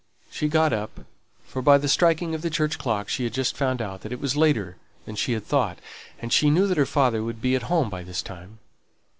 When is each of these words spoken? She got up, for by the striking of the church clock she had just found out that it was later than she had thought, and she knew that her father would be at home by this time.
She 0.31 0.47
got 0.47 0.73
up, 0.73 1.01
for 1.45 1.61
by 1.61 1.77
the 1.77 1.87
striking 1.87 2.33
of 2.33 2.41
the 2.41 2.49
church 2.49 2.79
clock 2.79 3.07
she 3.07 3.23
had 3.23 3.35
just 3.35 3.55
found 3.55 3.83
out 3.83 4.01
that 4.01 4.11
it 4.11 4.19
was 4.19 4.35
later 4.35 4.77
than 5.05 5.15
she 5.15 5.33
had 5.33 5.45
thought, 5.45 5.77
and 6.19 6.33
she 6.33 6.49
knew 6.49 6.65
that 6.65 6.77
her 6.79 6.87
father 6.87 7.21
would 7.23 7.39
be 7.39 7.55
at 7.55 7.61
home 7.69 7.87
by 7.91 8.01
this 8.01 8.23
time. 8.23 8.57